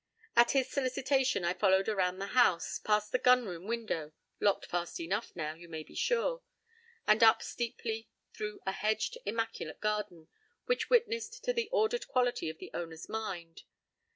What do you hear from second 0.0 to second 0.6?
p> At